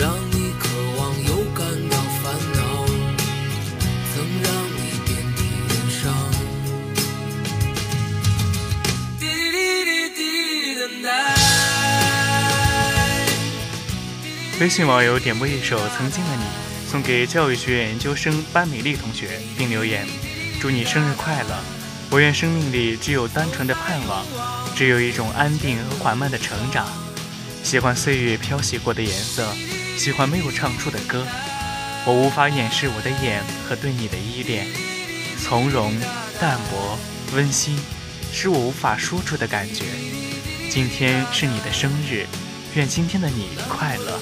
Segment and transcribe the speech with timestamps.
[0.00, 2.86] 让你渴望又感到烦恼，
[4.14, 6.00] 曾让你遍体鳞伤。
[14.58, 16.44] 微信网友点播一首《曾经的你》，
[16.90, 20.06] 送给教育学院研究生班美丽同学，并留言：
[20.62, 21.58] 祝你生日快乐！
[22.10, 24.24] 我愿生命里只有单纯的盼望，
[24.74, 26.88] 只有一种安定和缓慢的成长。
[27.62, 29.46] 喜欢岁月漂洗过的颜色，
[30.00, 31.26] 喜欢没有唱出的歌。
[32.06, 34.66] 我无法掩饰我的眼和对你的依恋，
[35.38, 35.94] 从容、
[36.40, 36.98] 淡泊、
[37.34, 37.78] 温馨，
[38.32, 39.84] 是我无法说出的感觉。
[40.70, 42.24] 今天是你的生日，
[42.76, 44.18] 愿今天的你快乐。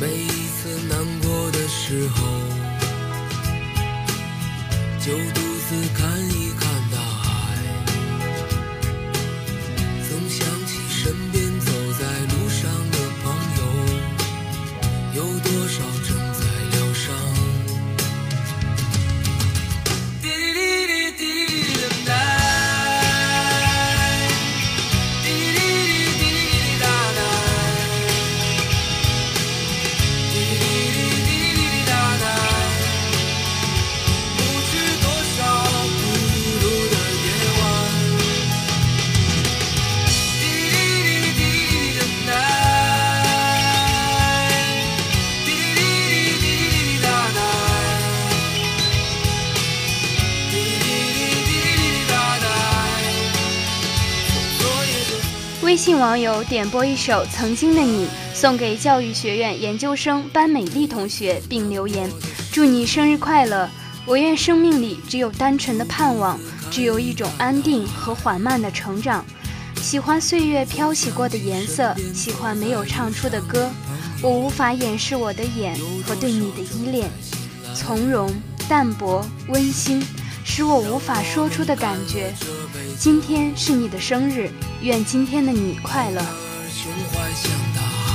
[0.00, 2.16] 每一次难过的时候，
[5.00, 7.26] 就独自看一看大海，
[10.08, 13.60] 总想起身边走在路上的朋友，
[15.16, 16.16] 有多少正
[55.68, 62.10] 微信网友点播一首《曾经的你》，送给教育学院研究生班美丽同学，并留言：
[62.50, 63.68] 祝你生日快乐！
[64.06, 66.40] 我愿生命里只有单纯的盼望，
[66.70, 69.22] 只有一种安定和缓慢的成长。
[69.76, 73.70] 喜欢岁月漂洗过的颜色，喜欢没有唱出的歌。
[74.22, 77.10] 我无法掩饰我的眼和对你的依恋，
[77.74, 78.32] 从容、
[78.70, 80.02] 淡泊、温馨，
[80.50, 82.32] 使我无法说出的感觉。
[82.98, 84.50] 今天是你的生日，
[84.80, 86.22] 愿今天的你快乐。
[86.72, 88.08] 胸怀像大海，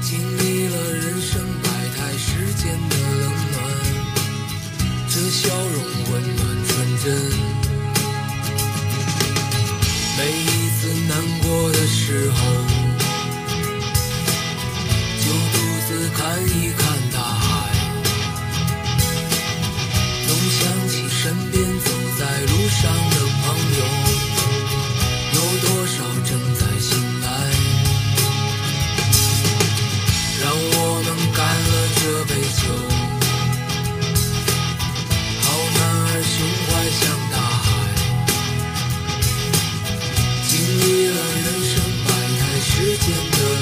[0.00, 3.62] 经历了人生百态世间的冷暖，
[5.08, 5.80] 这笑容
[6.12, 7.41] 温暖纯真。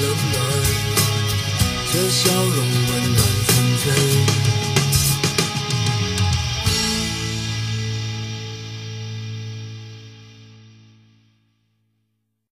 [0.03, 0.41] 冷暖
[1.93, 4.30] 这笑容温暖纯真。